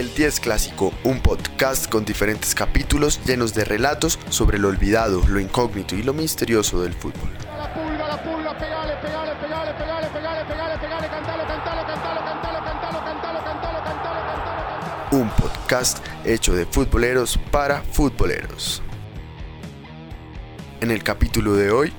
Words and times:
El 0.00 0.14
10 0.14 0.40
Clásico, 0.40 0.94
un 1.04 1.20
podcast 1.20 1.86
con 1.86 2.06
diferentes 2.06 2.54
capítulos 2.54 3.20
llenos 3.26 3.52
de 3.52 3.66
relatos 3.66 4.18
sobre 4.30 4.58
lo 4.58 4.68
olvidado, 4.68 5.20
lo 5.28 5.38
incógnito 5.38 5.94
y 5.94 6.02
lo 6.02 6.14
misterioso 6.14 6.80
del 6.80 6.94
fútbol. 6.94 7.28
Un 15.12 15.28
podcast 15.32 15.98
hecho 16.24 16.54
de 16.54 16.64
futboleros 16.64 17.38
para 17.50 17.82
futboleros. 17.82 18.80
En 20.80 20.90
el 20.90 21.02
capítulo 21.02 21.56
de 21.56 21.72
hoy, 21.72 21.92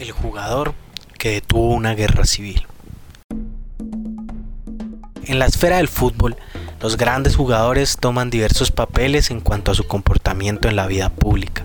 el 0.00 0.10
jugador 0.10 0.74
que 1.16 1.34
detuvo 1.34 1.74
una 1.74 1.94
guerra 1.94 2.24
civil. 2.24 2.66
En 5.22 5.38
la 5.38 5.46
esfera 5.46 5.76
del 5.76 5.86
fútbol, 5.86 6.36
los 6.86 6.96
grandes 6.96 7.34
jugadores 7.34 7.96
toman 7.98 8.30
diversos 8.30 8.70
papeles 8.70 9.32
en 9.32 9.40
cuanto 9.40 9.72
a 9.72 9.74
su 9.74 9.88
comportamiento 9.88 10.68
en 10.68 10.76
la 10.76 10.86
vida 10.86 11.08
pública. 11.08 11.64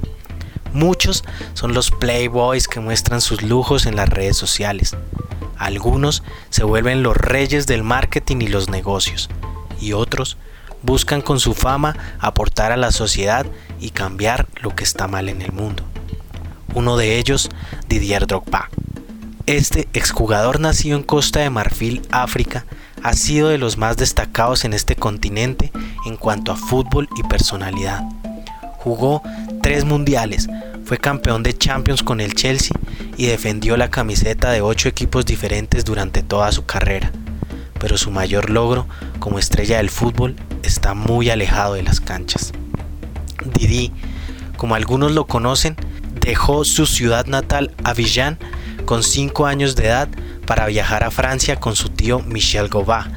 Muchos 0.73 1.23
son 1.53 1.75
los 1.75 1.91
playboys 1.91 2.67
que 2.67 2.79
muestran 2.79 3.21
sus 3.21 3.43
lujos 3.43 3.85
en 3.85 3.95
las 3.95 4.09
redes 4.09 4.35
sociales. 4.35 4.97
Algunos 5.59 6.23
se 6.49 6.63
vuelven 6.63 7.03
los 7.03 7.15
reyes 7.15 7.67
del 7.67 7.83
marketing 7.83 8.37
y 8.41 8.47
los 8.47 8.69
negocios. 8.69 9.29
Y 9.79 9.93
otros 9.93 10.37
buscan 10.81 11.21
con 11.21 11.39
su 11.39 11.53
fama 11.53 11.95
aportar 12.19 12.71
a 12.71 12.77
la 12.77 12.91
sociedad 12.91 13.45
y 13.79 13.91
cambiar 13.91 14.47
lo 14.63 14.75
que 14.75 14.83
está 14.83 15.07
mal 15.07 15.29
en 15.29 15.43
el 15.43 15.51
mundo. 15.51 15.83
Uno 16.73 16.97
de 16.97 17.19
ellos, 17.19 17.51
Didier 17.87 18.25
Drogba. 18.25 18.71
Este 19.45 19.87
exjugador 19.93 20.59
nacido 20.59 20.97
en 20.97 21.03
Costa 21.03 21.41
de 21.41 21.51
Marfil, 21.51 22.01
África, 22.09 22.65
ha 23.03 23.13
sido 23.13 23.49
de 23.49 23.57
los 23.57 23.77
más 23.77 23.97
destacados 23.97 24.65
en 24.65 24.73
este 24.73 24.95
continente 24.95 25.71
en 26.05 26.17
cuanto 26.17 26.51
a 26.51 26.55
fútbol 26.55 27.07
y 27.17 27.23
personalidad. 27.23 28.03
Jugó 28.77 29.21
tres 29.61 29.85
mundiales, 29.85 30.47
fue 30.85 30.97
campeón 30.97 31.43
de 31.43 31.57
Champions 31.57 32.03
con 32.03 32.19
el 32.19 32.33
Chelsea 32.33 32.75
y 33.17 33.27
defendió 33.27 33.77
la 33.77 33.89
camiseta 33.89 34.51
de 34.51 34.61
ocho 34.61 34.89
equipos 34.89 35.25
diferentes 35.25 35.85
durante 35.85 36.23
toda 36.23 36.51
su 36.51 36.65
carrera. 36.65 37.11
Pero 37.79 37.97
su 37.97 38.11
mayor 38.11 38.49
logro 38.49 38.87
como 39.19 39.39
estrella 39.39 39.77
del 39.77 39.89
fútbol 39.89 40.35
está 40.63 40.93
muy 40.93 41.29
alejado 41.29 41.75
de 41.75 41.83
las 41.83 41.99
canchas. 41.99 42.51
Didi, 43.57 43.91
como 44.57 44.75
algunos 44.75 45.11
lo 45.13 45.25
conocen, 45.25 45.75
dejó 46.19 46.65
su 46.65 46.85
ciudad 46.85 47.25
natal, 47.25 47.71
Avillán, 47.83 48.37
con 48.85 49.03
5 49.03 49.45
años 49.45 49.75
de 49.75 49.87
edad 49.87 50.09
para 50.45 50.65
viajar 50.65 51.03
a 51.03 51.11
Francia 51.11 51.59
con 51.59 51.75
su 51.75 51.89
tío 51.89 52.19
Michel 52.19 52.69
Gobá, 52.69 53.09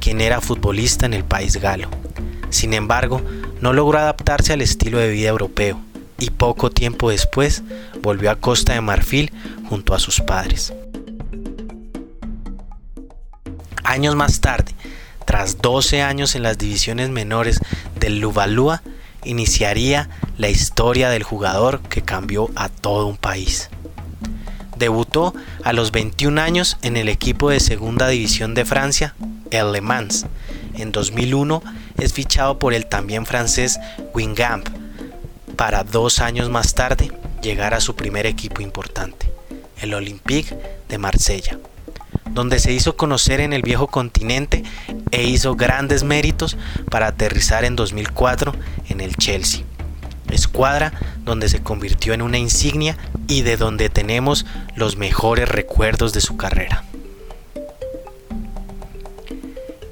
quien 0.00 0.20
era 0.20 0.40
futbolista 0.40 1.06
en 1.06 1.14
el 1.14 1.24
país 1.24 1.56
galo. 1.56 1.88
Sin 2.50 2.74
embargo, 2.74 3.22
no 3.60 3.72
logró 3.72 3.98
adaptarse 3.98 4.52
al 4.52 4.62
estilo 4.62 4.98
de 4.98 5.10
vida 5.10 5.28
europeo 5.28 5.80
y 6.18 6.30
poco 6.30 6.70
tiempo 6.70 7.10
después 7.10 7.62
volvió 8.02 8.30
a 8.30 8.36
Costa 8.36 8.74
de 8.74 8.80
Marfil 8.80 9.32
junto 9.68 9.94
a 9.94 9.98
sus 9.98 10.20
padres. 10.20 10.72
Años 13.84 14.16
más 14.16 14.40
tarde, 14.40 14.74
tras 15.24 15.58
12 15.58 16.02
años 16.02 16.34
en 16.34 16.42
las 16.42 16.58
divisiones 16.58 17.10
menores 17.10 17.60
del 17.98 18.20
Luvalúa, 18.20 18.82
iniciaría 19.24 20.08
la 20.36 20.48
historia 20.48 21.10
del 21.10 21.22
jugador 21.22 21.80
que 21.80 22.02
cambió 22.02 22.50
a 22.54 22.68
todo 22.68 23.06
un 23.06 23.16
país. 23.16 23.70
Debutó 24.78 25.34
a 25.64 25.72
los 25.72 25.90
21 25.90 26.40
años 26.40 26.76
en 26.82 26.96
el 26.96 27.08
equipo 27.08 27.50
de 27.50 27.58
segunda 27.58 28.06
división 28.06 28.54
de 28.54 28.64
Francia, 28.64 29.16
el 29.50 29.72
Le 29.72 29.80
Mans. 29.80 30.26
En 30.74 30.92
2001 30.92 31.62
es 31.98 32.12
fichado 32.12 32.60
por 32.60 32.74
el 32.74 32.86
también 32.86 33.26
francés 33.26 33.80
Wingamp 34.14 34.68
para 35.56 35.82
dos 35.82 36.20
años 36.20 36.48
más 36.48 36.74
tarde 36.74 37.10
llegar 37.42 37.74
a 37.74 37.80
su 37.80 37.96
primer 37.96 38.24
equipo 38.26 38.62
importante, 38.62 39.28
el 39.80 39.94
Olympique 39.94 40.56
de 40.88 40.98
Marsella, 40.98 41.58
donde 42.30 42.60
se 42.60 42.72
hizo 42.72 42.96
conocer 42.96 43.40
en 43.40 43.52
el 43.52 43.62
viejo 43.62 43.88
continente 43.88 44.62
e 45.10 45.24
hizo 45.24 45.56
grandes 45.56 46.04
méritos 46.04 46.56
para 46.88 47.08
aterrizar 47.08 47.64
en 47.64 47.74
2004 47.74 48.54
en 48.90 49.00
el 49.00 49.16
Chelsea 49.16 49.64
escuadra 50.34 50.92
donde 51.24 51.48
se 51.48 51.62
convirtió 51.62 52.12
en 52.14 52.22
una 52.22 52.38
insignia 52.38 52.96
y 53.28 53.42
de 53.42 53.56
donde 53.56 53.90
tenemos 53.90 54.46
los 54.74 54.96
mejores 54.96 55.48
recuerdos 55.48 56.12
de 56.12 56.20
su 56.20 56.36
carrera. 56.36 56.82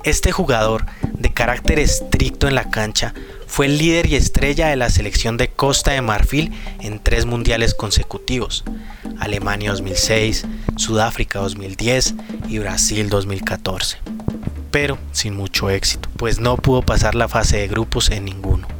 Este 0.02 0.32
jugador, 0.32 0.86
de 1.12 1.32
carácter 1.32 1.78
estricto 1.78 2.48
en 2.48 2.54
la 2.54 2.70
cancha, 2.70 3.12
fue 3.46 3.66
el 3.66 3.78
líder 3.78 4.06
y 4.06 4.16
estrella 4.16 4.68
de 4.68 4.76
la 4.76 4.90
selección 4.90 5.36
de 5.36 5.48
Costa 5.48 5.92
de 5.92 6.02
Marfil 6.02 6.52
en 6.80 6.98
tres 6.98 7.26
mundiales 7.26 7.74
consecutivos, 7.74 8.64
Alemania 9.18 9.70
2006, 9.70 10.46
Sudáfrica 10.76 11.40
2010 11.40 12.14
y 12.48 12.58
Brasil 12.58 13.08
2014. 13.08 13.98
Pero 14.70 14.98
sin 15.12 15.36
mucho 15.36 15.70
éxito, 15.70 16.08
pues 16.16 16.38
no 16.38 16.56
pudo 16.56 16.82
pasar 16.82 17.14
la 17.14 17.28
fase 17.28 17.58
de 17.58 17.68
grupos 17.68 18.10
en 18.10 18.24
ninguno 18.26 18.75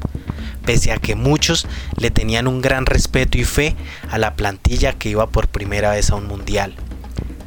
pese 0.67 0.93
a 0.93 0.99
que 0.99 1.15
muchos 1.15 1.67
le 1.97 2.11
tenían 2.11 2.49
un 2.49 2.61
gran 2.61 2.85
respeto 2.85 3.39
y 3.39 3.45
fe 3.45 3.75
a 4.11 4.19
la 4.19 4.35
plantilla 4.35 4.93
que 4.93 5.09
iba 5.09 5.29
por 5.29 5.49
primera 5.49 5.93
vez 5.93 6.11
a 6.11 6.17
un 6.17 6.27
mundial, 6.27 6.75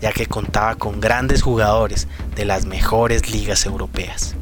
ya 0.01 0.11
que 0.13 0.25
contaba 0.25 0.75
con 0.75 0.99
grandes 1.01 1.43
jugadores 1.43 2.07
de 2.35 2.45
las 2.45 2.65
mejores 2.65 3.29
ligas 3.31 3.65
europeas. 3.65 4.35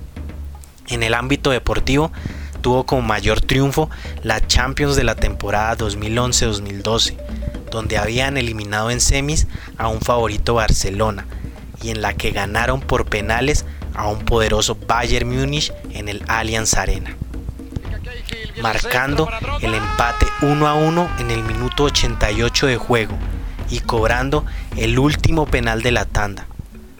En 0.88 1.04
el 1.04 1.16
ámbito 1.16 1.50
deportivo, 1.50 2.12
tuvo 2.62 2.86
como 2.86 3.02
mayor 3.02 3.42
triunfo 3.42 3.90
la 4.24 4.46
Champions 4.46 4.96
de 4.96 5.04
la 5.04 5.16
temporada 5.16 5.76
2011-2012, 5.78 7.18
donde 7.72 7.98
habían 7.98 8.38
eliminado 8.38 8.92
en 8.92 9.02
semis 9.02 9.48
a 9.78 9.88
un 9.88 10.02
favorito 10.02 10.54
Barcelona 10.54 11.26
y 11.82 11.90
en 11.90 12.02
la 12.02 12.14
que 12.14 12.32
ganaron 12.32 12.80
por 12.80 13.06
penales 13.06 13.66
a 13.94 14.08
un 14.08 14.20
poderoso 14.20 14.78
Bayern 14.88 15.28
Múnich 15.28 15.74
en 15.92 16.08
el 16.08 16.24
Allianz 16.28 16.76
Arena 16.76 17.18
marcando 18.62 19.30
el 19.62 19.74
empate 19.74 20.26
1 20.42 20.68
a 20.68 20.74
1 20.76 21.10
en 21.20 21.32
el 21.32 21.44
minuto 21.44 21.86
88 21.86 22.68
de 22.68 22.78
juego 22.78 23.18
y 23.70 23.80
cobrando 23.80 24.46
el 24.76 24.98
último 25.00 25.46
penal 25.46 25.82
de 25.82 25.92
la 25.92 26.06
tanda, 26.06 26.48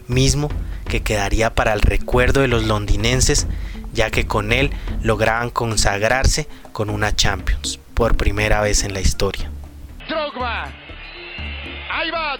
mismo 0.06 0.48
que 0.88 1.02
quedaría 1.02 1.54
para 1.54 1.72
el 1.72 1.80
recuerdo 1.80 2.40
de 2.40 2.48
los 2.48 2.64
londinenses, 2.64 3.46
ya 3.92 4.10
que 4.10 4.26
con 4.26 4.52
él 4.52 4.70
lograban 5.02 5.50
consagrarse 5.50 6.48
con 6.72 6.90
una 6.90 7.14
Champions 7.14 7.78
por 7.94 8.16
primera 8.16 8.60
vez 8.60 8.84
en 8.84 8.94
la 8.94 9.00
historia. 9.00 9.50
Ahí 11.90 12.10
va, 12.10 12.38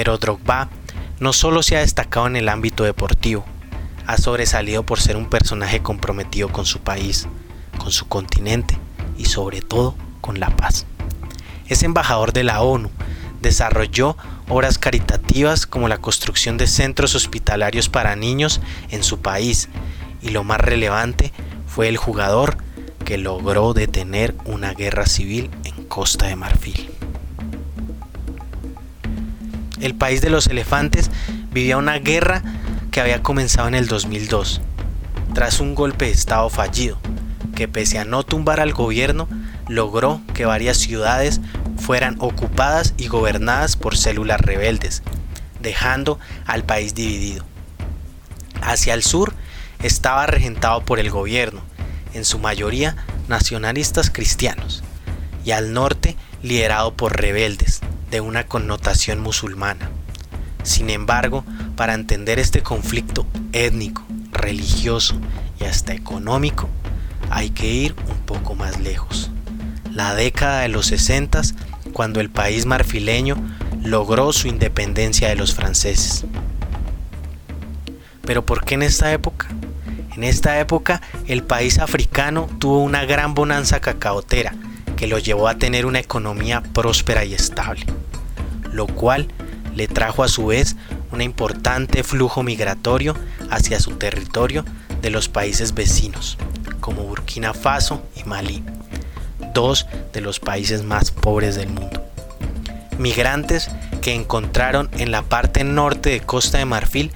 Pero 0.00 0.16
Drogba 0.16 0.70
no 1.18 1.34
solo 1.34 1.62
se 1.62 1.76
ha 1.76 1.80
destacado 1.80 2.26
en 2.26 2.36
el 2.36 2.48
ámbito 2.48 2.84
deportivo, 2.84 3.44
ha 4.06 4.16
sobresalido 4.16 4.82
por 4.82 4.98
ser 4.98 5.14
un 5.18 5.28
personaje 5.28 5.82
comprometido 5.82 6.48
con 6.48 6.64
su 6.64 6.78
país, 6.78 7.28
con 7.76 7.92
su 7.92 8.08
continente 8.08 8.78
y 9.18 9.26
sobre 9.26 9.60
todo 9.60 9.94
con 10.22 10.40
la 10.40 10.56
paz. 10.56 10.86
Es 11.68 11.82
embajador 11.82 12.32
de 12.32 12.44
la 12.44 12.62
ONU, 12.62 12.90
desarrolló 13.42 14.16
obras 14.48 14.78
caritativas 14.78 15.66
como 15.66 15.86
la 15.86 15.98
construcción 15.98 16.56
de 16.56 16.66
centros 16.66 17.14
hospitalarios 17.14 17.90
para 17.90 18.16
niños 18.16 18.62
en 18.88 19.04
su 19.04 19.18
país 19.18 19.68
y 20.22 20.30
lo 20.30 20.44
más 20.44 20.62
relevante 20.62 21.30
fue 21.66 21.88
el 21.88 21.98
jugador 21.98 22.56
que 23.04 23.18
logró 23.18 23.74
detener 23.74 24.34
una 24.46 24.72
guerra 24.72 25.04
civil 25.04 25.50
en 25.64 25.84
Costa 25.84 26.24
de 26.24 26.36
Marfil 26.36 26.99
el 29.80 29.94
país 29.94 30.20
de 30.20 30.30
los 30.30 30.46
elefantes 30.46 31.10
vivía 31.52 31.76
una 31.76 31.98
guerra 31.98 32.42
que 32.90 33.00
había 33.00 33.22
comenzado 33.22 33.68
en 33.68 33.74
el 33.74 33.86
2002, 33.86 34.60
tras 35.34 35.60
un 35.60 35.74
golpe 35.74 36.06
de 36.06 36.12
Estado 36.12 36.48
fallido, 36.50 36.98
que 37.54 37.68
pese 37.68 37.98
a 37.98 38.04
no 38.04 38.22
tumbar 38.22 38.60
al 38.60 38.72
gobierno, 38.72 39.28
logró 39.68 40.20
que 40.34 40.44
varias 40.44 40.78
ciudades 40.78 41.40
fueran 41.78 42.16
ocupadas 42.18 42.94
y 42.96 43.08
gobernadas 43.08 43.76
por 43.76 43.96
células 43.96 44.40
rebeldes, 44.40 45.02
dejando 45.60 46.18
al 46.46 46.64
país 46.64 46.94
dividido. 46.94 47.44
Hacia 48.62 48.94
el 48.94 49.02
sur 49.02 49.34
estaba 49.82 50.26
regentado 50.26 50.82
por 50.82 50.98
el 50.98 51.10
gobierno, 51.10 51.62
en 52.12 52.24
su 52.24 52.38
mayoría 52.38 52.96
nacionalistas 53.28 54.10
cristianos, 54.10 54.82
y 55.44 55.52
al 55.52 55.72
norte 55.72 56.16
liderado 56.42 56.94
por 56.94 57.16
rebeldes, 57.18 57.80
de 58.10 58.20
una 58.20 58.44
connotación 58.44 59.20
musulmana. 59.20 59.90
Sin 60.62 60.90
embargo, 60.90 61.44
para 61.76 61.94
entender 61.94 62.38
este 62.38 62.62
conflicto 62.62 63.26
étnico, 63.52 64.04
religioso 64.32 65.14
y 65.60 65.64
hasta 65.64 65.94
económico, 65.94 66.68
hay 67.30 67.50
que 67.50 67.66
ir 67.66 67.94
un 68.08 68.18
poco 68.26 68.54
más 68.54 68.80
lejos. 68.80 69.30
La 69.92 70.14
década 70.14 70.60
de 70.60 70.68
los 70.68 70.86
60 70.86 71.42
cuando 71.92 72.20
el 72.20 72.30
país 72.30 72.66
marfileño 72.66 73.36
logró 73.82 74.32
su 74.32 74.48
independencia 74.48 75.28
de 75.28 75.36
los 75.36 75.54
franceses. 75.54 76.24
Pero 78.24 78.44
¿por 78.44 78.64
qué 78.64 78.74
en 78.74 78.82
esta 78.82 79.12
época? 79.12 79.48
En 80.14 80.24
esta 80.24 80.60
época 80.60 81.00
el 81.26 81.42
país 81.42 81.78
africano 81.78 82.48
tuvo 82.58 82.82
una 82.82 83.04
gran 83.04 83.34
bonanza 83.34 83.80
cacaotera 83.80 84.54
que 85.00 85.06
lo 85.06 85.18
llevó 85.18 85.48
a 85.48 85.54
tener 85.54 85.86
una 85.86 85.98
economía 85.98 86.62
próspera 86.62 87.24
y 87.24 87.32
estable, 87.32 87.86
lo 88.70 88.86
cual 88.86 89.28
le 89.74 89.88
trajo 89.88 90.22
a 90.22 90.28
su 90.28 90.48
vez 90.48 90.76
un 91.10 91.22
importante 91.22 92.04
flujo 92.04 92.42
migratorio 92.42 93.16
hacia 93.48 93.80
su 93.80 93.92
territorio 93.92 94.62
de 95.00 95.08
los 95.08 95.30
países 95.30 95.72
vecinos, 95.72 96.36
como 96.80 97.04
Burkina 97.04 97.54
Faso 97.54 98.02
y 98.14 98.24
Malí, 98.24 98.62
dos 99.54 99.86
de 100.12 100.20
los 100.20 100.38
países 100.38 100.84
más 100.84 101.12
pobres 101.12 101.54
del 101.54 101.70
mundo. 101.70 102.04
Migrantes 102.98 103.70
que 104.02 104.14
encontraron 104.14 104.90
en 104.98 105.10
la 105.10 105.22
parte 105.22 105.64
norte 105.64 106.10
de 106.10 106.20
Costa 106.20 106.58
de 106.58 106.66
Marfil 106.66 107.10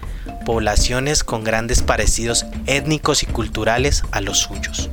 poblaciones 0.47 1.23
con 1.23 1.45
grandes 1.45 1.83
parecidos 1.83 2.47
étnicos 2.65 3.23
y 3.23 3.27
culturales 3.27 4.05
a 4.11 4.23
los 4.23 4.39
suyos. 4.39 4.89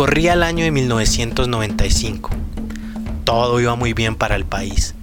Corría 0.00 0.32
el 0.32 0.42
año 0.42 0.64
de 0.64 0.70
1995. 0.70 2.30
Todo 3.24 3.60
iba 3.60 3.74
muy 3.74 3.92
bien 3.92 4.16
para 4.16 4.34
el 4.34 4.46
país. 4.46 4.94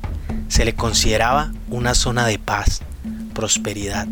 Se 0.47 0.65
le 0.65 0.73
consideraba 0.73 1.53
una 1.69 1.93
zona 1.93 2.25
de 2.25 2.39
paz, 2.39 2.81
prosperidad, 3.35 4.07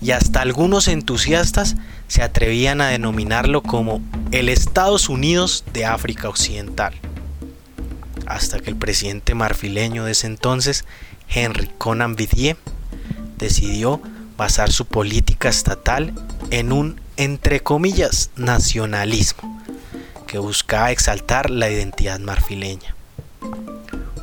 y 0.00 0.12
hasta 0.12 0.40
algunos 0.40 0.86
entusiastas 0.86 1.74
se 2.06 2.22
atrevían 2.22 2.80
a 2.80 2.86
denominarlo 2.86 3.60
como 3.60 4.00
el 4.30 4.48
Estados 4.48 5.08
Unidos 5.08 5.64
de 5.72 5.84
África 5.84 6.28
Occidental. 6.28 6.94
Hasta 8.24 8.60
que 8.60 8.70
el 8.70 8.76
presidente 8.76 9.34
marfileño 9.34 10.04
de 10.04 10.12
ese 10.12 10.28
entonces, 10.28 10.84
Henry 11.28 11.72
Conan 11.76 12.14
Vidier, 12.14 12.56
decidió 13.36 14.00
basar 14.36 14.70
su 14.70 14.84
política 14.84 15.48
estatal 15.48 16.14
en 16.52 16.70
un, 16.70 17.00
entre 17.16 17.64
comillas, 17.64 18.30
nacionalismo, 18.36 19.59
que 20.30 20.38
buscaba 20.38 20.92
exaltar 20.92 21.50
la 21.50 21.68
identidad 21.68 22.20
marfileña. 22.20 22.94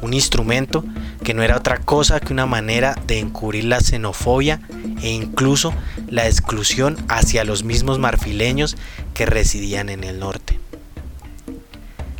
Un 0.02 0.14
instrumento 0.14 0.86
que 1.22 1.34
no 1.34 1.44
era 1.44 1.58
otra 1.58 1.80
cosa 1.80 2.22
que 2.22 2.32
una 2.32 2.46
manera 2.46 2.96
de 3.08 3.20
encubrir 3.20 3.66
la 3.66 3.82
xenofobia 3.82 4.62
e 5.02 5.10
incluso 5.10 5.74
la 6.08 6.26
exclusión 6.26 6.96
hacia 7.10 7.44
los 7.44 7.66
mismos 7.66 8.00
marfileños 8.00 8.78
que 9.14 9.26
residían 9.26 9.90
en 9.90 10.06
el 10.06 10.18
norte. 10.18 10.58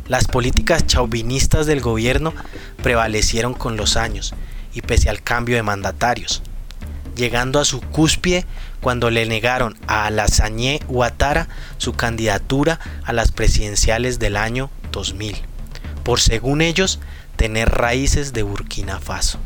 Las 0.06 0.26
políticas 0.26 0.86
chauvinistas 0.86 1.64
del 1.64 1.80
gobierno 1.80 2.34
prevalecieron 2.82 3.54
con 3.54 3.78
los 3.78 3.96
años 3.96 4.34
y 4.74 4.82
pese 4.82 5.08
al 5.08 5.22
cambio 5.22 5.56
de 5.56 5.62
mandatarios, 5.62 6.42
llegando 7.18 7.60
a 7.60 7.66
su 7.66 7.80
cúspide 7.82 8.46
cuando 8.80 9.10
le 9.10 9.26
negaron 9.26 9.76
a 9.86 10.06
Alassane 10.06 10.80
Ouattara 10.88 11.48
su 11.76 11.92
candidatura 11.92 12.78
a 13.04 13.12
las 13.12 13.32
presidenciales 13.32 14.18
del 14.18 14.36
año 14.36 14.70
2000, 14.92 15.36
por 16.04 16.20
según 16.20 16.62
ellos 16.62 17.00
tener 17.36 17.68
raíces 17.68 18.32
de 18.32 18.44
Burkina 18.44 19.00
Faso. 19.00 19.38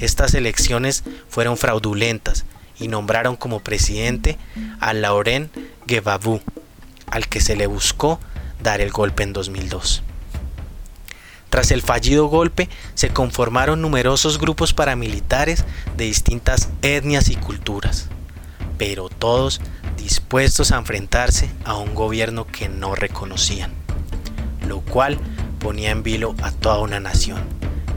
Estas 0.00 0.34
elecciones 0.34 1.04
fueron 1.28 1.56
fraudulentas 1.56 2.46
y 2.80 2.88
nombraron 2.88 3.36
como 3.36 3.60
presidente 3.60 4.38
a 4.80 4.94
Laurent 4.94 5.54
Gbagbo, 5.86 6.40
al 7.06 7.28
que 7.28 7.40
se 7.40 7.56
le 7.56 7.66
buscó 7.66 8.18
dar 8.62 8.80
el 8.80 8.90
golpe 8.90 9.22
en 9.22 9.34
2002. 9.34 10.02
Tras 11.54 11.70
el 11.70 11.82
fallido 11.82 12.26
golpe, 12.26 12.68
se 12.94 13.10
conformaron 13.10 13.80
numerosos 13.80 14.40
grupos 14.40 14.74
paramilitares 14.74 15.64
de 15.96 16.06
distintas 16.06 16.68
etnias 16.82 17.28
y 17.28 17.36
culturas, 17.36 18.08
pero 18.76 19.08
todos 19.08 19.60
dispuestos 19.96 20.72
a 20.72 20.78
enfrentarse 20.78 21.48
a 21.64 21.76
un 21.76 21.94
gobierno 21.94 22.44
que 22.44 22.68
no 22.68 22.96
reconocían, 22.96 23.70
lo 24.66 24.80
cual 24.80 25.16
ponía 25.60 25.92
en 25.92 26.02
vilo 26.02 26.34
a 26.42 26.50
toda 26.50 26.80
una 26.80 26.98
nación, 26.98 27.44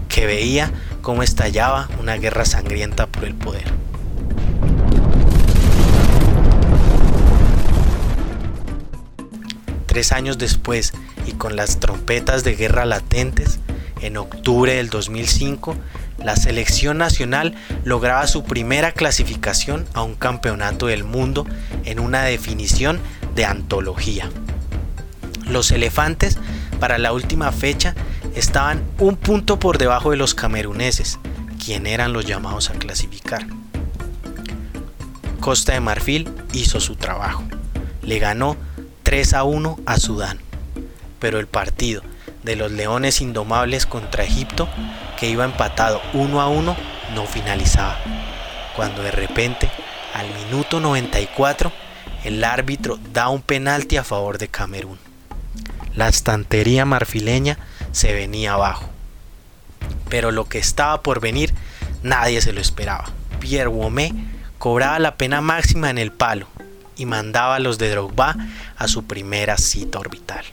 que 0.08 0.28
veía 0.28 0.72
cómo 1.02 1.24
estallaba 1.24 1.90
una 2.00 2.16
guerra 2.18 2.46
sangrienta 2.46 3.08
por 3.08 3.26
el 3.26 3.34
poder. 3.34 3.74
Tres 9.88 10.12
años 10.12 10.38
después 10.38 10.94
y 11.28 11.34
con 11.34 11.56
las 11.56 11.80
trompetas 11.80 12.44
de 12.44 12.56
guerra 12.56 12.86
latentes, 12.86 13.60
en 14.02 14.18
octubre 14.18 14.76
del 14.76 14.90
2005, 14.90 15.76
la 16.24 16.36
selección 16.36 16.98
nacional 16.98 17.56
lograba 17.84 18.26
su 18.28 18.44
primera 18.44 18.92
clasificación 18.92 19.86
a 19.94 20.04
un 20.04 20.16
campeonato 20.16 20.88
del 20.88 21.04
mundo 21.04 21.46
en 21.84 22.00
una 22.00 22.24
definición 22.24 23.00
de 23.36 23.46
antología. 23.46 24.30
Los 25.48 25.72
elefantes 25.72 26.38
para 26.80 26.98
la 26.98 27.12
última 27.12 27.52
fecha 27.52 27.96
estaban 28.36 28.84
un 29.00 29.16
punto 29.16 29.60
por 29.60 29.78
debajo 29.78 30.12
de 30.12 30.18
los 30.18 30.34
cameruneses, 30.34 31.20
quien 31.64 31.88
eran 31.88 32.14
los 32.14 32.26
llamados 32.26 32.70
a 32.70 32.74
clasificar. 32.74 33.46
Costa 35.40 35.74
de 35.74 35.80
Marfil 35.80 36.30
hizo 36.54 36.80
su 36.80 36.96
trabajo. 36.96 37.44
Le 38.02 38.20
ganó 38.20 38.58
3 39.04 39.34
a 39.34 39.44
1 39.44 39.80
a 39.86 39.98
Sudán 39.98 40.47
pero 41.20 41.40
el 41.40 41.48
partido 41.48 42.02
de 42.44 42.56
los 42.56 42.72
Leones 42.72 43.22
Indomables 43.22 43.86
contra 43.86 44.24
Egipto, 44.24 44.68
que 45.20 45.30
iba 45.30 45.46
empatado 45.46 46.02
1 46.14 46.42
a 46.42 46.48
1, 46.48 46.76
no 47.16 47.26
finalizaba, 47.26 47.98
cuando 48.76 49.04
de 49.04 49.12
repente, 49.12 49.70
al 50.14 50.28
minuto 50.46 50.80
94, 50.80 51.72
el 52.24 52.44
árbitro 52.44 53.00
da 53.14 53.30
un 53.30 53.42
penalti 53.42 53.98
a 53.98 54.04
favor 54.04 54.38
de 54.38 54.48
Camerún. 54.48 55.00
La 55.96 56.08
estantería 56.08 56.86
marfileña 56.86 57.58
se 57.92 58.14
venía 58.14 58.54
abajo. 58.54 58.90
Pero 60.10 60.32
lo 60.32 60.46
que 60.46 60.60
estaba 60.60 61.02
por 61.02 61.20
venir 61.20 61.54
nadie 62.04 62.42
se 62.42 62.54
lo 62.54 62.62
esperaba. 62.62 63.06
Pierre 63.40 63.68
Womé 63.68 64.14
cobraba 64.58 65.00
la 65.00 65.16
pena 65.16 65.42
máxima 65.42 65.90
en 65.90 65.98
el 65.98 66.12
palo 66.12 66.48
y 66.96 67.06
mandaba 67.06 67.56
a 67.56 67.60
los 67.60 67.78
de 67.78 67.90
Drogba 67.90 68.36
a 68.78 68.88
su 68.88 69.06
primera 69.06 69.58
cita 69.58 70.00
orbital. 70.00 70.46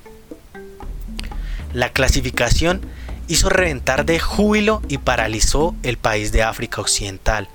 La 1.74 1.88
clasificación 1.88 2.82
hizo 3.26 3.48
reventar 3.48 4.06
de 4.06 4.20
júbilo 4.20 4.80
y 4.88 4.98
paralizó 4.98 5.74
el 5.82 5.98
país 5.98 6.30
de 6.30 6.44
África 6.44 6.80
Occidental, 6.80 7.48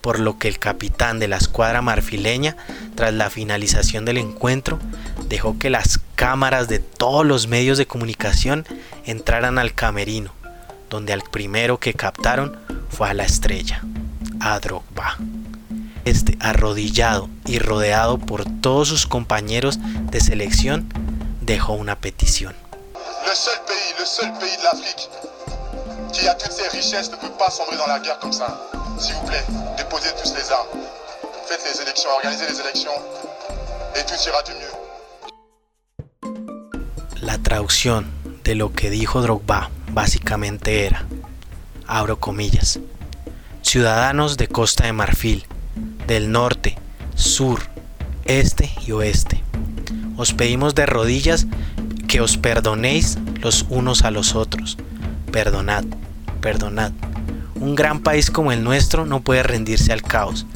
por 0.00 0.20
lo 0.20 0.38
que 0.38 0.46
el 0.46 0.60
capitán 0.60 1.18
de 1.18 1.26
la 1.26 1.38
escuadra 1.38 1.82
marfileña, 1.82 2.56
tras 2.94 3.12
la 3.12 3.30
finalización 3.30 4.04
del 4.04 4.18
encuentro, 4.18 4.78
dejó 5.28 5.58
que 5.58 5.70
las 5.70 5.98
cámaras 6.14 6.68
de 6.68 6.78
todos 6.78 7.26
los 7.26 7.48
medios 7.48 7.78
de 7.78 7.86
comunicación 7.86 8.64
entraran 9.04 9.58
al 9.58 9.74
camerino, 9.74 10.30
donde 10.88 11.12
al 11.12 11.22
primero 11.22 11.78
que 11.80 11.94
captaron 11.94 12.56
fue 12.90 13.10
a 13.10 13.14
la 13.14 13.24
estrella, 13.24 13.82
a 14.38 14.60
Drogba. 14.60 15.18
Este, 16.04 16.38
arrodillado 16.38 17.28
y 17.44 17.58
rodeado 17.58 18.18
por 18.18 18.44
todos 18.60 18.86
sus 18.86 19.08
compañeros 19.08 19.80
de 20.12 20.20
selección, 20.20 20.88
dejó 21.40 21.72
una 21.72 21.96
petición. 21.96 22.54
Le 23.28 23.34
seul 23.34 23.58
pays, 23.66 23.92
le 23.98 24.06
seul 24.06 24.32
pays 24.38 24.56
de 24.56 24.62
l'Afrique 24.64 25.10
qui 26.14 26.26
a 26.26 26.34
toutes 26.34 26.50
ses 26.50 26.66
richesses 26.68 27.10
ne 27.10 27.16
peut 27.16 27.28
pas 27.38 27.50
sombrer 27.50 27.76
dans 27.76 27.86
la 27.86 27.98
guerre 27.98 28.18
comme 28.20 28.32
ça. 28.32 28.58
S'il 28.98 29.14
vous 29.16 29.26
plaît, 29.26 29.44
déposez 29.76 30.08
tous 30.22 30.32
les 30.34 30.50
armes. 30.50 30.68
Faites 31.46 31.60
les 31.62 31.82
élections, 31.82 32.08
organisez 32.16 32.46
les 32.48 32.58
élections 32.58 32.90
et 33.94 34.02
tout 34.06 34.14
ira 34.26 34.42
du 34.44 34.52
mieux. 34.52 34.72
La 37.20 37.36
traducción 37.36 38.10
de 38.44 38.54
lo 38.54 38.72
que 38.72 38.88
dijo 38.88 39.20
Drogba 39.20 39.68
básicamente 39.92 40.86
era, 40.86 41.04
abro 41.86 42.18
comillas, 42.18 42.78
ciudadanos 43.60 44.38
de 44.38 44.48
Costa 44.48 44.84
de 44.86 44.94
Marfil, 44.94 45.46
del 46.06 46.32
norte, 46.32 46.78
sur, 47.14 47.60
este 48.24 48.70
y 48.86 48.92
oeste. 48.92 49.44
Os 50.16 50.32
pedimos 50.32 50.74
de 50.74 50.86
rodillas 50.86 51.46
que 52.08 52.20
os 52.22 52.38
perdonéis 52.38 53.18
los 53.40 53.66
unos 53.68 54.02
a 54.02 54.10
los 54.10 54.34
otros. 54.34 54.78
Perdonad, 55.30 55.84
perdonad. 56.40 56.92
Un 57.54 57.74
gran 57.74 58.00
país 58.00 58.30
como 58.30 58.50
el 58.50 58.64
nuestro 58.64 59.04
no 59.04 59.20
puede 59.20 59.42
rendirse 59.42 59.92
al 59.92 60.02
caos. 60.02 60.46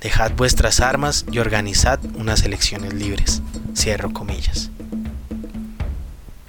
Dejad 0.00 0.32
vuestras 0.32 0.80
armas 0.80 1.24
y 1.30 1.38
organizad 1.38 2.00
unas 2.16 2.42
elecciones 2.42 2.92
libres. 2.92 3.40
Cierro 3.74 4.12
comillas. 4.12 4.70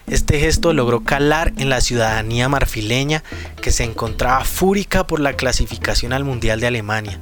Este 0.07 0.39
gesto 0.39 0.73
logró 0.73 1.03
calar 1.03 1.53
en 1.57 1.69
la 1.69 1.81
ciudadanía 1.81 2.49
marfileña 2.49 3.23
que 3.61 3.71
se 3.71 3.83
encontraba 3.83 4.43
fúrica 4.43 5.05
por 5.05 5.19
la 5.19 5.33
clasificación 5.33 6.13
al 6.13 6.23
Mundial 6.23 6.59
de 6.61 6.67
Alemania. 6.67 7.19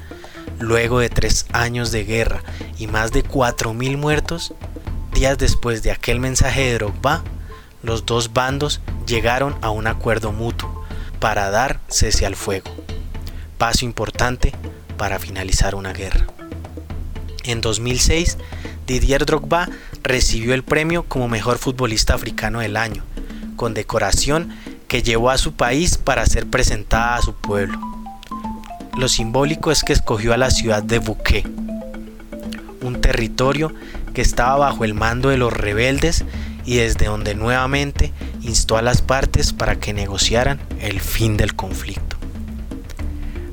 Luego 0.59 0.99
de 0.99 1.09
tres 1.09 1.47
años 1.51 1.91
de 1.91 2.05
guerra 2.05 2.43
y 2.77 2.87
más 2.87 3.11
de 3.11 3.25
4.000 3.25 3.97
muertos, 3.97 4.53
días 5.15 5.38
después 5.38 5.81
de 5.81 5.91
aquel 5.91 6.19
mensaje 6.19 6.65
de 6.65 6.74
Drogba, 6.74 7.24
los 7.81 8.05
dos 8.05 8.34
bandos 8.34 8.81
llegaron 9.07 9.55
a 9.62 9.69
un 9.69 9.88
acuerdo 9.88 10.34
mutuo 10.34 10.84
para 11.22 11.50
dar 11.50 11.79
cese 11.88 12.25
al 12.25 12.36
fuego. 12.36 12.69
Paso 13.57 13.86
importante 13.86 14.51
para 14.98 15.17
finalizar 15.17 15.74
una 15.74 15.93
guerra. 15.93 16.27
En 17.45 17.62
2006, 17.62 18.38
Didier 18.88 19.25
Drogba 19.25 19.69
recibió 20.03 20.53
el 20.53 20.65
premio 20.65 21.03
como 21.03 21.29
mejor 21.29 21.60
futbolista 21.60 22.13
africano 22.13 22.60
del 22.60 22.75
año, 22.75 23.05
con 23.55 23.74
decoración 23.74 24.53
que 24.89 25.01
llevó 25.01 25.29
a 25.29 25.38
su 25.38 25.53
país 25.53 25.98
para 25.98 26.25
ser 26.25 26.45
presentada 26.45 27.15
a 27.15 27.22
su 27.22 27.34
pueblo. 27.36 27.79
Lo 28.98 29.07
simbólico 29.07 29.72
es 29.72 29.81
que 29.81 29.93
escogió 29.93 30.34
a 30.34 30.38
la 30.38 30.51
ciudad 30.51 30.84
de 30.84 31.00
Bouquet, 31.00 31.48
un 32.81 33.00
territorio 33.00 33.74
que 34.15 34.24
estaba 34.24 34.57
bajo 34.57 34.84
el 34.84 34.95
mando 34.95 35.29
de 35.29 35.38
los 35.38 35.53
rebeldes 35.53 36.25
y 36.65 36.77
desde 36.77 37.05
donde 37.05 37.36
nuevamente 37.36 38.12
instó 38.41 38.77
a 38.77 38.81
las 38.81 39.03
partes 39.03 39.53
para 39.53 39.75
que 39.75 39.93
negociaran 39.93 40.60
el 40.79 41.00
fin 41.00 41.38
del 41.38 41.55
conflicto. 41.55 42.17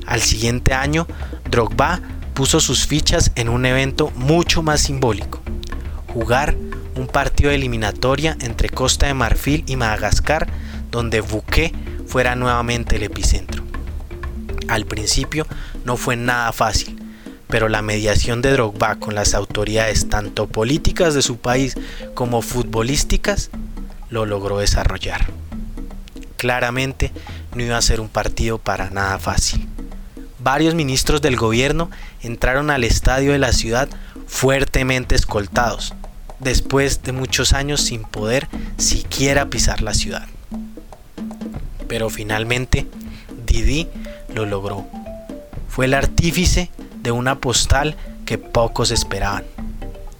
Al 0.07 0.21
siguiente 0.21 0.73
año, 0.73 1.05
Drogba 1.49 2.01
puso 2.33 2.59
sus 2.59 2.87
fichas 2.87 3.31
en 3.35 3.49
un 3.49 3.65
evento 3.67 4.11
mucho 4.15 4.63
más 4.63 4.81
simbólico, 4.81 5.41
jugar 6.07 6.55
un 6.95 7.07
partido 7.07 7.49
de 7.49 7.57
eliminatoria 7.57 8.35
entre 8.39 8.69
Costa 8.69 9.07
de 9.07 9.13
Marfil 9.13 9.63
y 9.67 9.75
Madagascar, 9.75 10.47
donde 10.89 11.21
Bouquet 11.21 11.73
fuera 12.07 12.35
nuevamente 12.35 12.95
el 12.95 13.03
epicentro. 13.03 13.63
Al 14.67 14.85
principio 14.85 15.45
no 15.85 15.97
fue 15.97 16.15
nada 16.15 16.51
fácil, 16.51 17.02
pero 17.53 17.69
la 17.69 17.83
mediación 17.83 18.41
de 18.41 18.51
Drogba 18.51 18.95
con 18.95 19.13
las 19.13 19.35
autoridades 19.35 20.09
tanto 20.09 20.47
políticas 20.47 21.13
de 21.13 21.21
su 21.21 21.37
país 21.37 21.75
como 22.15 22.41
futbolísticas 22.41 23.51
lo 24.09 24.25
logró 24.25 24.57
desarrollar. 24.57 25.27
Claramente 26.37 27.11
no 27.53 27.61
iba 27.61 27.77
a 27.77 27.81
ser 27.83 28.01
un 28.01 28.09
partido 28.09 28.57
para 28.57 28.89
nada 28.89 29.19
fácil. 29.19 29.67
Varios 30.39 30.73
ministros 30.73 31.21
del 31.21 31.35
gobierno 31.35 31.91
entraron 32.23 32.71
al 32.71 32.83
estadio 32.83 33.33
de 33.33 33.37
la 33.37 33.53
ciudad 33.53 33.87
fuertemente 34.25 35.13
escoltados, 35.13 35.93
después 36.39 37.03
de 37.03 37.11
muchos 37.11 37.53
años 37.53 37.81
sin 37.81 38.01
poder 38.01 38.47
siquiera 38.77 39.51
pisar 39.51 39.83
la 39.83 39.93
ciudad. 39.93 40.27
Pero 41.87 42.09
finalmente 42.09 42.87
Didi 43.45 43.89
lo 44.33 44.47
logró. 44.47 44.87
Fue 45.69 45.85
el 45.85 45.93
artífice 45.93 46.71
de 47.03 47.11
una 47.11 47.39
postal 47.39 47.95
que 48.25 48.37
pocos 48.37 48.89
esperaban. 48.89 49.43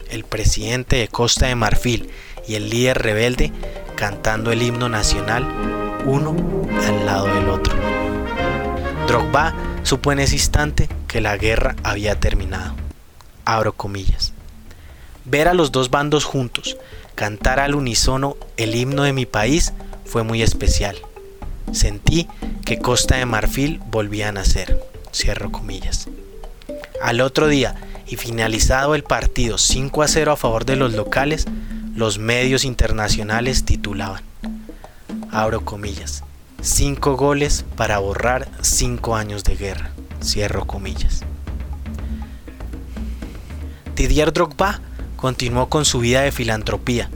El 0.10 0.26
presidente 0.26 0.98
de 0.98 1.08
Costa 1.08 1.48
de 1.48 1.56
Marfil 1.56 2.10
y 2.48 2.56
el 2.56 2.70
líder 2.70 3.02
rebelde 3.02 3.52
cantando 3.96 4.52
el 4.52 4.62
himno 4.62 4.90
nacional 4.90 5.48
uno 6.06 6.36
al 6.86 7.06
lado 7.06 7.34
del 7.34 7.50
otro. 7.50 7.74
Drogba 9.08 9.54
supo 9.84 10.12
en 10.12 10.20
ese 10.20 10.36
instante 10.36 10.90
que 11.08 11.22
la 11.22 11.38
guerra 11.38 11.76
había 11.84 12.20
terminado. 12.20 12.76
Abro 13.46 13.74
comillas. 13.74 14.34
Ver 15.26 15.48
a 15.48 15.54
los 15.54 15.72
dos 15.72 15.90
bandos 15.90 16.26
juntos, 16.26 16.78
cantar 17.16 17.60
al 17.60 17.76
unísono 17.76 18.36
el 18.58 18.76
himno 18.76 19.04
de 19.04 19.14
mi 19.14 19.26
país 19.26 19.74
fue 20.06 20.24
muy 20.24 20.42
especial. 20.42 20.98
Sentí 21.72 22.28
que 22.66 22.80
Costa 22.80 23.16
de 23.16 23.26
Marfil 23.26 23.80
volvía 23.88 24.30
a 24.30 24.34
nacer. 24.34 24.80
Cierro 25.14 25.52
comillas. 25.52 26.10
Al 27.04 27.20
otro 27.20 27.50
día, 27.50 27.76
y 28.08 28.16
finalizado 28.16 28.96
el 28.96 29.04
partido 29.04 29.58
5 29.58 30.04
a 30.04 30.08
0 30.08 30.32
a 30.32 30.38
favor 30.38 30.64
de 30.64 30.78
los 30.78 30.94
locales, 30.94 31.48
los 31.94 32.18
medios 32.18 32.64
internacionales 32.64 33.66
titulaban, 33.66 34.24
abro 35.30 35.66
comillas, 35.66 36.24
5 36.62 37.18
goles 37.18 37.66
para 37.76 38.00
borrar 38.00 38.48
5 38.62 39.18
años 39.18 39.44
de 39.44 39.58
guerra, 39.58 39.92
cierro 40.24 40.66
comillas. 40.66 41.24
Didier 43.98 44.32
Drogba 44.32 44.80
continuó 45.18 45.68
con 45.68 45.84
su 45.84 46.00
vida 46.00 46.22
de 46.22 46.32
filantropía. 46.32 47.10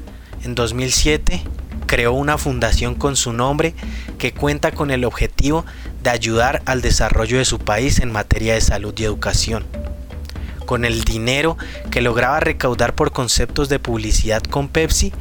En 0.43 0.53
2007 0.53 1.43
creó 1.87 2.13
una 2.13 2.37
fundación 2.37 2.93
con 2.93 3.15
su 3.15 3.33
nombre 3.33 3.73
que 4.19 4.33
cuenta 4.33 4.71
con 4.71 4.91
el 4.91 5.05
objetivo 5.05 5.65
de 6.03 6.11
ayudar 6.11 6.61
al 6.65 6.81
desarrollo 6.81 7.37
de 7.39 7.45
su 7.45 7.59
país 7.59 7.99
en 7.99 8.11
materia 8.11 8.53
de 8.53 8.61
salud 8.61 8.93
y 8.97 9.05
educación. 9.05 9.65
Con 10.65 10.85
el 10.85 11.03
dinero 11.03 11.57
que 11.89 12.01
lograba 12.01 12.39
recaudar 12.41 12.93
por 12.93 13.11
conceptos 13.11 13.69
de 13.69 13.79
publicidad 13.79 14.43
con 14.43 14.67
Pepsi, 14.67 15.13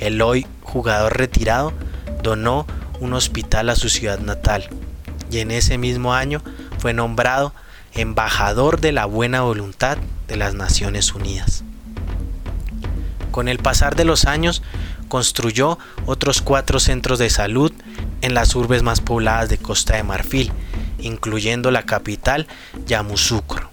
el 0.00 0.20
hoy 0.20 0.46
jugador 0.62 1.16
retirado 1.16 1.72
donó 2.22 2.66
un 3.00 3.14
hospital 3.14 3.70
a 3.70 3.76
su 3.76 3.88
ciudad 3.88 4.18
natal 4.18 4.68
y 5.30 5.38
en 5.38 5.50
ese 5.50 5.78
mismo 5.78 6.14
año 6.14 6.42
fue 6.78 6.92
nombrado 6.92 7.54
embajador 7.94 8.80
de 8.80 8.92
la 8.92 9.06
buena 9.06 9.42
voluntad 9.42 9.98
de 10.26 10.36
las 10.36 10.54
Naciones 10.54 11.14
Unidas. 11.14 11.64
Con 13.30 13.48
el 13.48 13.58
pasar 13.58 13.94
de 13.94 14.04
los 14.04 14.24
años, 14.24 14.62
construyó 15.08 15.78
otros 16.06 16.40
cuatro 16.42 16.80
centros 16.80 17.18
de 17.18 17.30
salud 17.30 17.72
en 18.20 18.34
las 18.34 18.54
urbes 18.54 18.82
más 18.82 19.00
pobladas 19.00 19.48
de 19.48 19.58
Costa 19.58 19.96
de 19.96 20.02
Marfil, 20.02 20.52
incluyendo 20.98 21.70
la 21.70 21.84
capital 21.84 22.46
Yamoussoukro. 22.86 23.70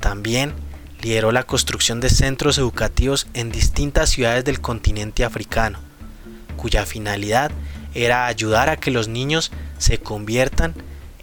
También 0.00 0.52
lideró 1.00 1.32
la 1.32 1.44
construcción 1.44 2.00
de 2.00 2.10
centros 2.10 2.58
educativos 2.58 3.26
en 3.34 3.52
distintas 3.52 4.10
ciudades 4.10 4.44
del 4.44 4.60
continente 4.60 5.24
africano, 5.24 5.78
cuya 6.56 6.86
finalidad 6.86 7.50
era 7.94 8.26
ayudar 8.26 8.68
a 8.68 8.76
que 8.76 8.90
los 8.90 9.08
niños 9.08 9.52
se 9.78 9.98
conviertan 9.98 10.74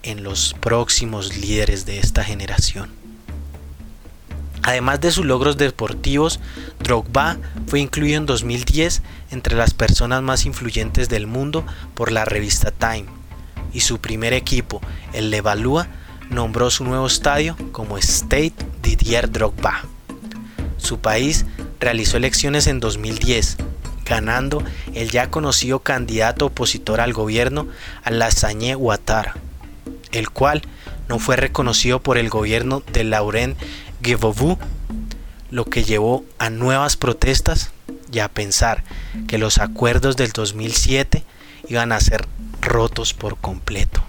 en 0.04 0.24
los 0.24 0.54
próximos 0.60 1.38
líderes 1.38 1.86
de 1.86 2.00
esta 2.00 2.24
generación. 2.24 2.99
Además 4.62 5.00
de 5.02 5.12
sus 5.12 5.26
logros 5.26 5.58
deportivos, 5.58 6.40
Drogba 6.80 7.38
fue 7.68 7.80
incluido 7.80 8.18
en 8.18 8.26
2010 8.26 9.02
entre 9.32 9.56
las 9.56 9.74
personas 9.74 10.22
más 10.22 10.46
influyentes 10.46 11.10
del 11.10 11.28
mundo 11.28 11.66
por 11.94 12.12
la 12.12 12.26
revista 12.26 12.72
Time, 12.72 13.06
y 13.74 13.82
su 13.82 14.00
primer 14.00 14.34
equipo, 14.34 14.82
el 15.14 15.30
Levalúa, 15.30 15.88
nombró 16.30 16.70
su 16.70 16.84
nuevo 16.84 17.08
estadio 17.08 17.56
como 17.72 17.98
State 17.98 18.54
Didier 18.84 19.32
Drogba. 19.32 19.84
Su 20.78 21.00
país 21.00 21.46
realizó 21.80 22.18
elecciones 22.18 22.68
en 22.68 22.80
2010, 22.80 23.58
ganando 24.06 24.64
el 24.94 25.12
ya 25.12 25.30
conocido 25.30 25.80
candidato 25.80 26.48
opositor 26.48 27.02
al 27.02 27.14
gobierno, 27.14 27.68
Alassane 28.04 28.74
Ouattara, 28.74 29.36
el 30.12 30.30
cual 30.30 30.64
no 31.08 31.20
fue 31.20 31.36
reconocido 31.36 32.02
por 32.02 32.18
el 32.18 32.30
gobierno 32.30 32.84
de 32.94 33.04
Laurent 33.04 33.58
Gbagbo, 34.02 34.58
lo 35.52 35.66
que 35.66 35.84
llevó 35.84 36.24
a 36.38 36.50
nuevas 36.50 36.98
protestas 36.98 37.72
y 38.12 38.20
a 38.20 38.30
pensar 38.30 38.84
que 39.28 39.38
los 39.38 39.58
acuerdos 39.58 40.16
del 40.16 40.32
2007 40.32 41.24
iban 41.68 41.92
a 41.92 42.00
ser 42.00 42.28
rotos 42.62 43.14
por 43.14 43.38
completo. 43.38 44.02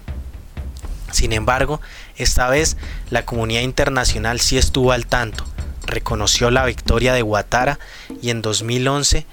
Sin 1.11 1.33
embargo, 1.33 1.81
esta 2.17 2.49
vez 2.49 2.77
la 3.09 3.25
comunidad 3.25 3.61
internacional 3.61 4.39
sí 4.39 4.57
estuvo 4.57 4.91
al 4.91 5.05
tanto, 5.05 5.45
reconoció 5.85 6.51
la 6.51 6.65
victoria 6.65 7.13
de 7.13 7.21
Ouattara 7.21 7.79
y 8.21 8.29
en 8.29 8.41
2011 8.41 9.25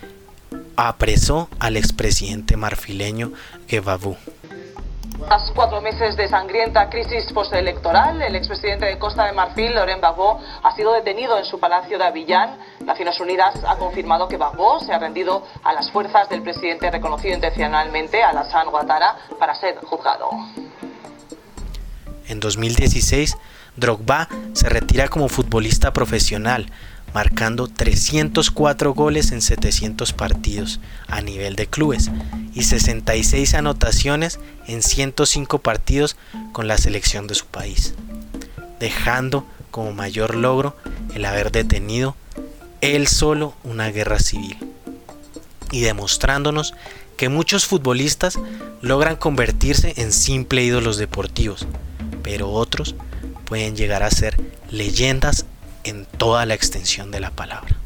apresó 0.77 1.49
al 1.59 1.77
expresidente 1.77 2.57
marfileño 2.57 3.33
Gbagbo. 3.69 4.17
Tras 5.27 5.51
cuatro 5.51 5.81
meses 5.81 6.17
de 6.17 6.29
sangrienta 6.29 6.89
crisis 6.89 7.31
postelectoral, 7.33 8.23
el 8.23 8.37
expresidente 8.37 8.87
de 8.87 8.99
Costa 8.99 9.27
de 9.27 9.33
Marfil, 9.33 9.75
Laurent 9.75 10.01
Gbagbo, 10.01 10.41
ha 10.63 10.75
sido 10.77 10.93
detenido 10.93 11.37
en 11.39 11.45
su 11.45 11.59
palacio 11.59 11.99
de 11.99 12.05
Avillán. 12.05 12.57
Naciones 12.85 13.19
Unidas 13.21 13.57
ha 13.67 13.77
confirmado 13.77 14.29
que 14.29 14.37
Gbagbo 14.37 14.81
se 14.81 14.93
ha 14.93 14.99
rendido 14.99 15.45
a 15.65 15.73
las 15.73 15.91
fuerzas 15.91 16.29
del 16.29 16.43
presidente 16.43 16.91
reconocido 16.91 17.35
intencionalmente, 17.35 18.23
Alassane 18.23 18.71
Ouattara, 18.71 19.17
para 19.39 19.55
ser 19.57 19.77
juzgado. 19.85 20.31
En 22.29 22.41
2016, 22.41 23.37
Drogba 23.77 24.29
se 24.53 24.69
retira 24.69 25.09
como 25.09 25.29
futbolista 25.29 25.93
profesional, 25.93 26.71
marcando 27.15 27.69
304 27.69 28.95
goles 28.95 29.33
en 29.33 29.43
700 29.43 30.12
partidos 30.12 30.81
a 31.07 31.21
nivel 31.21 31.57
de 31.57 31.67
clubes 31.67 32.11
y 32.55 32.65
66 32.65 33.55
anotaciones 33.55 34.38
en 34.67 34.83
105 34.83 35.59
partidos 35.61 36.17
con 36.53 36.69
la 36.69 36.79
selección 36.79 37.27
de 37.27 37.35
su 37.35 37.47
país, 37.47 37.95
dejando 38.81 39.47
como 39.71 39.93
mayor 39.93 40.35
logro 40.35 40.77
el 41.15 41.25
haber 41.25 41.53
detenido 41.53 42.17
él 42.81 43.09
solo 43.09 43.55
una 43.65 43.91
guerra 43.91 44.19
civil. 44.19 44.57
y 45.71 45.81
demostrándonos 45.81 46.73
que 47.19 47.29
muchos 47.29 47.67
futbolistas 47.67 48.38
logran 48.81 49.17
convertirse 49.17 49.93
en 49.99 50.12
simple 50.12 50.65
ídolos 50.65 50.97
deportivos, 50.97 51.67
pero 52.23 52.50
otros 52.50 52.95
pueden 53.45 53.77
llegar 53.77 54.03
a 54.03 54.11
ser 54.11 54.41
leyendas 54.71 55.45
en 55.88 56.04
toda 56.04 56.47
la 56.47 56.54
extensión 56.54 57.11
de 57.11 57.21
la 57.21 57.30
palabra. 57.30 57.76